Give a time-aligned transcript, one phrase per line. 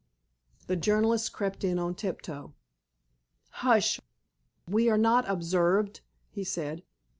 [0.65, 2.55] The journalist crept in on tiptoe.
[3.51, 4.01] "Hush!
[4.67, 6.81] We are not observed," he said.